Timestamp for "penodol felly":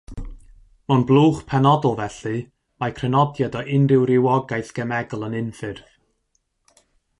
1.51-2.39